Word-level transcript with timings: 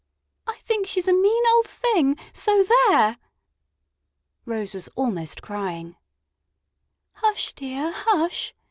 "I 0.47 0.55
think 0.63 0.87
she's 0.87 1.07
a 1.07 1.13
mean 1.13 1.43
old 1.53 1.67
thing 1.67 2.17
so 2.33 2.63
there!" 2.63 3.19
Rose 4.45 4.73
was 4.73 4.87
almost 4.95 5.43
crying. 5.43 5.95
"Hush, 7.17 7.53
dear, 7.53 7.91
hush!" 7.93 8.55